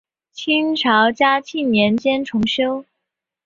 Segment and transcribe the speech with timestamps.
[0.33, 2.83] 清朝嘉庆年间重修。